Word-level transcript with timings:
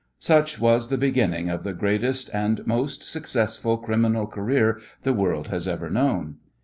Such 0.17 0.59
was 0.59 0.89
the 0.89 0.97
beginning 0.97 1.47
of 1.51 1.63
the 1.63 1.73
greatest 1.75 2.31
and 2.33 2.65
most 2.65 3.03
successful 3.03 3.77
criminal 3.77 4.25
career 4.25 4.81
the 5.03 5.13
world 5.13 5.49
has 5.49 5.67
ever 5.67 5.91
known. 5.91 6.37